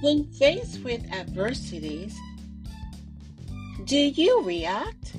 When 0.00 0.26
faced 0.26 0.84
with 0.84 1.10
adversities, 1.12 2.16
do 3.82 3.98
you 3.98 4.42
react 4.44 5.16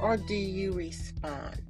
or 0.00 0.16
do 0.16 0.34
you 0.34 0.72
respond? 0.72 1.60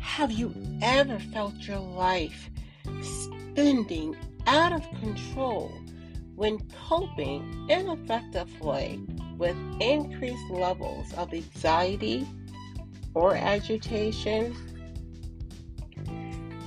Have 0.00 0.30
you 0.30 0.54
ever 0.80 1.18
felt 1.18 1.56
your 1.66 1.80
life 1.80 2.50
spinning 3.02 4.16
out 4.46 4.72
of 4.72 4.88
control 5.00 5.72
when 6.36 6.60
coping 6.88 7.66
ineffectively 7.68 9.00
with 9.36 9.56
increased 9.80 10.50
levels 10.50 11.12
of 11.14 11.34
anxiety 11.34 12.28
or 13.12 13.34
agitation? 13.34 14.54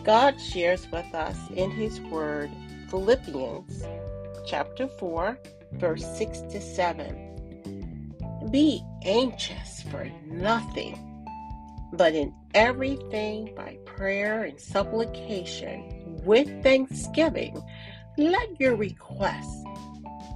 God 0.04 0.42
shares 0.42 0.86
with 0.92 1.14
us 1.16 1.38
in 1.56 1.72
His 1.72 2.02
Word 2.02 2.52
Philippians 2.90 3.84
chapter 4.46 4.88
4, 4.88 5.38
verse 5.74 6.06
6 6.18 6.40
to 6.54 6.62
7. 6.62 8.50
Be 8.50 8.82
anxious 9.04 9.82
for 9.92 10.10
nothing, 10.26 11.28
but 11.92 12.16
in 12.16 12.34
everything 12.54 13.54
by 13.58 13.78
prayer 13.86 14.46
and 14.46 14.58
supplication 14.58 16.22
with 16.24 16.64
thanksgiving, 16.64 17.62
let 18.18 18.58
your 18.58 18.78
requests 18.78 19.66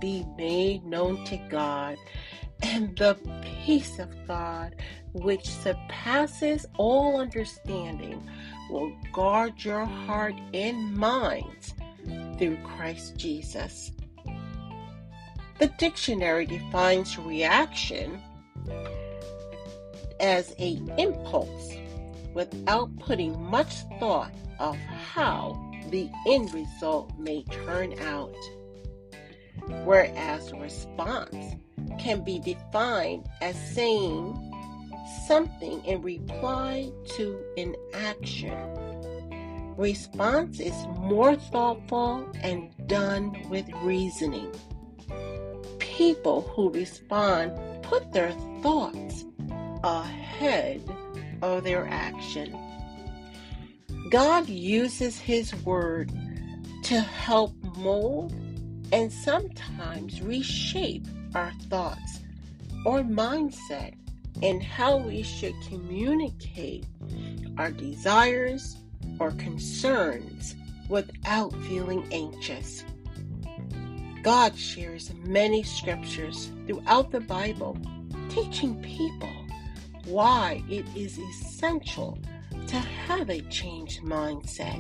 be 0.02 0.25
made 0.35 0.83
known 0.83 1.23
to 1.25 1.38
God, 1.49 1.95
and 2.63 2.97
the 2.97 3.17
peace 3.63 3.97
of 3.97 4.13
God, 4.27 4.75
which 5.13 5.47
surpasses 5.47 6.65
all 6.77 7.21
understanding, 7.21 8.29
will 8.69 8.91
guard 9.13 9.63
your 9.63 9.85
heart 9.85 10.35
and 10.53 10.93
minds 10.93 11.75
through 12.42 12.58
Christ 12.64 13.17
Jesus. 13.17 13.92
The 15.59 15.67
dictionary 15.78 16.48
defines 16.48 17.20
reaction 17.20 18.20
as 20.20 20.56
a 20.58 20.81
impulse 20.98 21.75
without 22.33 22.98
putting 22.98 23.39
much 23.45 23.83
thought 24.00 24.33
of 24.59 24.75
how 24.75 25.72
the 25.92 26.09
end 26.28 26.52
result 26.52 27.11
may 27.20 27.44
turn 27.44 27.94
out. 28.00 28.36
Whereas 29.83 30.52
response 30.53 31.55
can 32.00 32.23
be 32.23 32.39
defined 32.39 33.30
as 33.42 33.55
saying 33.76 34.36
something 35.28 35.86
in 35.86 36.02
reply 36.02 36.92
to 37.17 37.39
an 37.58 37.76
action 37.94 38.58
response 39.81 40.59
is 40.59 40.85
more 40.99 41.35
thoughtful 41.35 42.31
and 42.41 42.71
done 42.87 43.35
with 43.49 43.67
reasoning. 43.81 44.53
People 45.79 46.41
who 46.41 46.69
respond 46.69 47.51
put 47.81 48.13
their 48.13 48.31
thoughts 48.61 49.25
ahead 49.83 50.81
of 51.41 51.63
their 51.63 51.87
action. 51.87 52.55
God 54.11 54.47
uses 54.47 55.19
His 55.19 55.53
Word 55.65 56.11
to 56.83 56.99
help 56.99 57.53
mold 57.77 58.33
and 58.91 59.11
sometimes 59.11 60.21
reshape 60.21 61.07
our 61.33 61.52
thoughts 61.69 62.19
or 62.85 62.99
mindset 62.99 63.95
and 64.43 64.61
how 64.61 64.97
we 64.97 65.23
should 65.23 65.55
communicate 65.67 66.85
our 67.57 67.71
desires, 67.71 68.80
or 69.22 69.30
concerns 69.33 70.55
without 70.89 71.53
feeling 71.67 72.03
anxious. 72.11 72.83
God 74.23 74.58
shares 74.58 75.14
many 75.23 75.61
scriptures 75.61 76.52
throughout 76.65 77.11
the 77.11 77.20
Bible 77.20 77.77
teaching 78.30 78.82
people 78.82 79.30
why 80.05 80.64
it 80.67 80.86
is 80.95 81.20
essential 81.20 82.17
to 82.65 82.77
have 82.77 83.30
a 83.30 83.42
changed 83.42 84.02
mindset, 84.02 84.80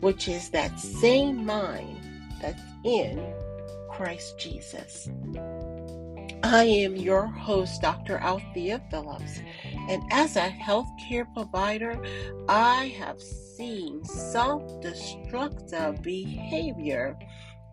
which 0.00 0.26
is 0.26 0.48
that 0.48 0.80
same 0.80 1.46
mind 1.46 1.98
that's 2.40 2.60
in 2.82 3.24
Christ 3.88 4.36
Jesus. 4.36 5.08
I 6.44 6.64
am 6.64 6.96
your 6.96 7.26
host, 7.26 7.82
Dr. 7.82 8.18
Althea 8.18 8.82
Phillips, 8.90 9.40
and 9.88 10.02
as 10.10 10.36
a 10.36 10.48
healthcare 10.48 11.32
provider, 11.32 12.02
I 12.48 12.94
have 12.98 13.20
seen 13.20 14.04
self 14.04 14.80
destructive 14.80 16.02
behavior 16.02 17.16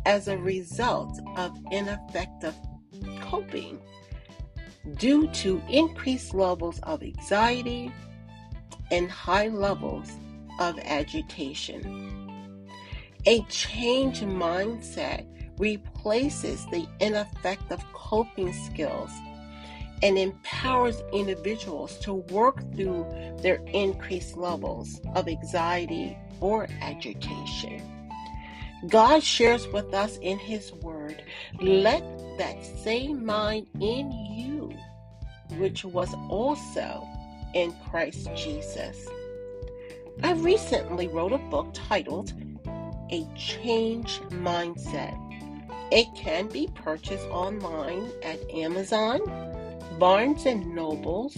as 0.05 0.27
a 0.27 0.37
result 0.37 1.19
of 1.35 1.57
ineffective 1.71 2.55
coping 3.21 3.79
due 4.97 5.27
to 5.27 5.61
increased 5.69 6.33
levels 6.33 6.79
of 6.83 7.01
anxiety 7.01 7.91
and 8.91 9.09
high 9.09 9.47
levels 9.47 10.11
of 10.59 10.77
agitation. 10.79 12.67
A 13.25 13.41
change 13.49 14.21
mindset 14.21 15.25
replaces 15.59 16.65
the 16.67 16.87
ineffective 16.99 17.83
coping 17.93 18.53
skills 18.53 19.11
and 20.01 20.17
empowers 20.17 21.03
individuals 21.13 21.99
to 21.99 22.13
work 22.13 22.59
through 22.73 23.05
their 23.41 23.57
increased 23.67 24.37
levels 24.37 25.01
of 25.13 25.27
anxiety 25.27 26.17
or 26.39 26.67
agitation. 26.81 27.81
God 28.87 29.21
shares 29.21 29.67
with 29.67 29.93
us 29.93 30.17
in 30.21 30.39
His 30.39 30.71
Word, 30.71 31.21
let 31.59 32.01
that 32.37 32.65
same 32.65 33.25
mind 33.25 33.67
in 33.81 34.09
you, 34.31 34.73
which 35.57 35.83
was 35.83 36.13
also 36.29 37.05
in 37.53 37.75
Christ 37.89 38.29
Jesus. 38.35 39.05
I 40.23 40.31
recently 40.33 41.09
wrote 41.09 41.33
a 41.33 41.37
book 41.37 41.71
titled 41.73 42.33
A 43.11 43.27
Change 43.35 44.19
Mindset 44.29 45.28
it 45.91 46.07
can 46.15 46.47
be 46.47 46.69
purchased 46.75 47.27
online 47.29 48.11
at 48.23 48.39
Amazon, 48.51 49.19
Barnes 49.97 50.45
and 50.45 50.75
Nobles, 50.75 51.35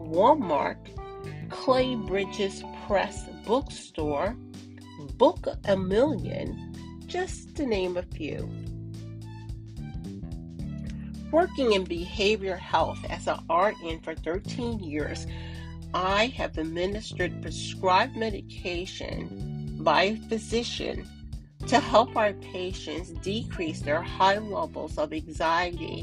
Walmart, 0.00 0.78
Clay 1.50 1.94
Bridges 1.94 2.64
Press 2.86 3.28
Bookstore, 3.46 4.36
Book 5.16 5.46
a 5.66 5.76
Million, 5.76 6.74
just 7.06 7.54
to 7.56 7.66
name 7.66 7.96
a 7.96 8.02
few. 8.02 8.50
Working 11.30 11.72
in 11.72 11.86
behavioral 11.86 12.58
health 12.58 12.98
as 13.08 13.26
an 13.26 13.38
RN 13.48 14.00
for 14.00 14.14
13 14.14 14.80
years, 14.80 15.26
I 15.94 16.26
have 16.36 16.58
administered 16.58 17.40
prescribed 17.40 18.16
medication 18.16 19.78
by 19.80 20.02
a 20.02 20.16
physician 20.28 21.06
to 21.66 21.78
help 21.80 22.16
our 22.16 22.32
patients 22.34 23.10
decrease 23.22 23.80
their 23.80 24.02
high 24.02 24.38
levels 24.38 24.98
of 24.98 25.12
anxiety 25.12 26.02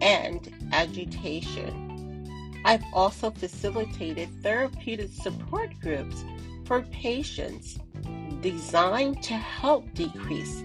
and 0.00 0.52
agitation. 0.72 2.30
I've 2.64 2.84
also 2.92 3.30
facilitated 3.30 4.28
therapeutic 4.42 5.10
support 5.10 5.70
groups 5.80 6.24
for 6.64 6.82
patients 6.82 7.78
designed 8.40 9.22
to 9.22 9.34
help 9.34 9.92
decrease 9.94 10.62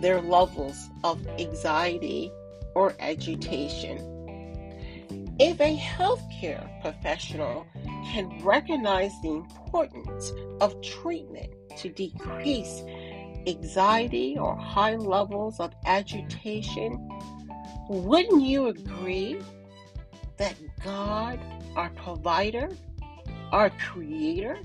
their 0.00 0.20
levels 0.20 0.90
of 1.02 1.26
anxiety 1.38 2.30
or 2.74 2.94
agitation. 2.98 4.10
If 5.38 5.60
a 5.60 5.76
healthcare 5.76 6.80
professional 6.80 7.66
can 8.06 8.42
recognize 8.44 9.12
the 9.22 9.30
importance 9.30 10.32
of 10.60 10.80
treatment 10.82 11.52
to 11.78 11.88
decrease 11.88 12.82
anxiety 13.46 14.38
or 14.38 14.56
high 14.56 14.96
levels 14.96 15.60
of 15.60 15.72
agitation, 15.86 17.08
wouldn't 17.88 18.42
you 18.42 18.68
agree 18.68 19.40
that 20.36 20.54
God, 20.82 21.38
our 21.76 21.90
provider, 21.90 22.70
our 23.52 23.70
creator, 23.70 24.58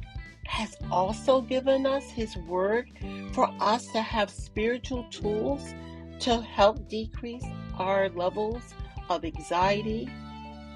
has 0.46 0.76
also 0.92 1.42
given 1.42 1.86
us 1.86 2.10
his 2.10 2.36
word 2.38 2.90
for 3.34 3.50
us 3.60 3.86
to 3.92 4.02
have 4.02 4.30
spiritual 4.30 5.04
tools 5.12 5.74
to 6.20 6.42
help 6.42 6.88
decrease 6.90 7.46
our 7.78 8.10
levels 8.10 8.62
of 9.10 9.24
anxiety 9.24 10.10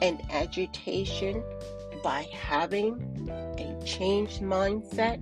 and 0.01 0.21
agitation 0.31 1.43
by 2.03 2.27
having 2.31 3.29
a 3.57 3.85
changed 3.85 4.41
mindset? 4.41 5.21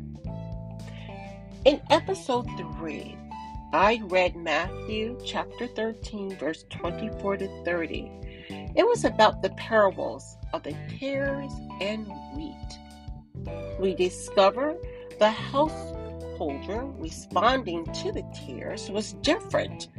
In 1.63 1.79
episode 1.91 2.47
3, 2.79 3.15
I 3.71 4.01
read 4.05 4.35
Matthew 4.35 5.15
chapter 5.23 5.67
13, 5.67 6.35
verse 6.37 6.65
24 6.71 7.37
to 7.37 7.63
30. 7.63 8.11
It 8.75 8.83
was 8.83 9.05
about 9.05 9.43
the 9.43 9.51
parables 9.51 10.37
of 10.53 10.63
the 10.63 10.75
tares 10.97 11.51
and 11.79 12.07
wheat. 12.35 13.77
We 13.79 13.93
discover 13.93 14.75
the 15.19 15.29
householder 15.29 16.87
responding 16.97 17.85
to 17.85 18.11
the 18.11 18.25
tares 18.33 18.89
was 18.89 19.13
different 19.21 19.89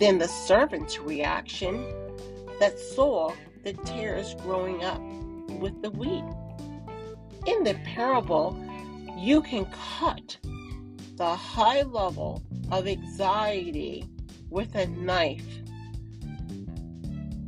than 0.00 0.18
the 0.18 0.26
servant's 0.26 0.98
reaction 0.98 1.76
that 2.58 2.76
saw 2.76 3.32
the 3.62 3.74
tares 3.74 4.34
growing 4.42 4.82
up 4.82 5.00
with 5.60 5.80
the 5.80 5.90
wheat. 5.90 6.24
In 7.46 7.62
the 7.62 7.74
parable, 7.84 8.60
you 9.16 9.42
can 9.42 9.64
cut 10.00 10.38
the 11.18 11.34
high 11.34 11.82
level 11.82 12.40
of 12.70 12.86
anxiety 12.86 14.04
with 14.50 14.72
a 14.76 14.86
knife. 14.86 15.44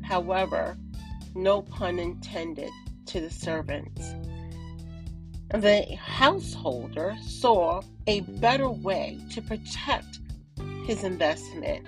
However, 0.02 0.76
no 1.36 1.62
pun 1.62 2.00
intended 2.00 2.70
to 3.06 3.20
the 3.20 3.30
servants. 3.30 4.14
The 5.54 5.82
householder 5.94 7.16
saw 7.22 7.82
a 8.08 8.20
better 8.20 8.68
way 8.68 9.20
to 9.30 9.40
protect 9.40 10.18
his 10.84 11.04
investment. 11.04 11.86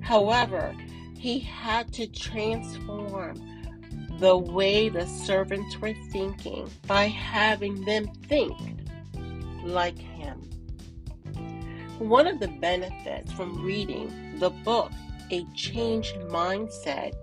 However, 0.00 0.76
he 1.18 1.40
had 1.40 1.92
to 1.94 2.06
transform 2.06 3.34
the 4.20 4.36
way 4.36 4.88
the 4.88 5.06
servants 5.06 5.76
were 5.80 5.94
thinking 6.12 6.70
by 6.86 7.06
having 7.06 7.84
them 7.84 8.06
think 8.28 8.56
like 9.64 9.98
him. 9.98 10.40
One 11.98 12.26
of 12.26 12.40
the 12.40 12.48
benefits 12.48 13.32
from 13.32 13.64
reading 13.64 14.38
the 14.38 14.50
book, 14.50 14.92
A 15.30 15.44
Changed 15.54 16.14
Mindset, 16.28 17.14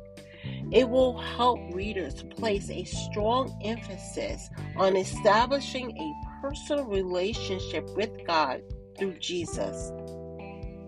it 0.72 0.90
will 0.90 1.16
help 1.16 1.60
readers 1.74 2.24
place 2.24 2.72
a 2.72 2.84
strong 2.84 3.56
emphasis 3.64 4.50
on 4.75 4.96
establishing 4.96 5.96
a 5.96 6.42
personal 6.42 6.86
relationship 6.86 7.88
with 7.96 8.10
God 8.25 8.64
through 8.98 9.20
Jesus. 9.20 9.92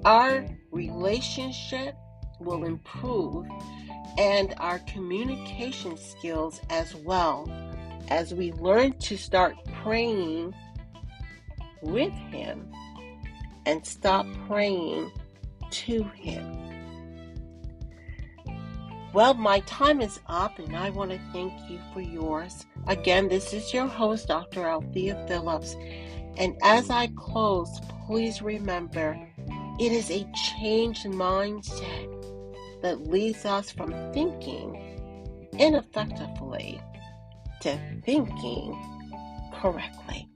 Our 0.03 0.47
relationship 0.71 1.95
will 2.39 2.65
improve 2.65 3.45
and 4.17 4.55
our 4.57 4.79
communication 4.79 5.95
skills 5.95 6.59
as 6.71 6.95
well 6.95 7.47
as 8.07 8.33
we 8.33 8.51
learn 8.53 8.93
to 8.93 9.15
start 9.15 9.55
praying 9.83 10.55
with 11.83 12.13
Him 12.31 12.71
and 13.65 13.85
stop 13.85 14.25
praying 14.47 15.11
to 15.71 16.03
Him. 16.03 16.65
Well, 19.13 19.33
my 19.33 19.61
time 19.61 20.01
is 20.01 20.19
up 20.27 20.59
and 20.59 20.75
I 20.75 20.89
want 20.89 21.11
to 21.11 21.19
thank 21.31 21.53
you 21.69 21.79
for 21.93 22.01
yours. 22.01 22.65
Again, 22.87 23.29
this 23.29 23.53
is 23.53 23.73
your 23.73 23.87
host, 23.87 24.27
Dr. 24.27 24.67
Althea 24.67 25.25
Phillips. 25.27 25.77
And 26.37 26.57
as 26.63 26.89
I 26.89 27.07
close, 27.15 27.79
please 28.07 28.41
remember 28.41 29.17
it 29.79 29.91
is 29.91 30.11
a 30.11 30.29
changed 30.59 31.05
mindset 31.05 32.11
that 32.81 33.07
leads 33.07 33.45
us 33.45 33.71
from 33.71 33.91
thinking 34.11 35.49
ineffectively 35.57 36.81
to 37.61 37.79
thinking 38.03 38.77
correctly. 39.53 40.27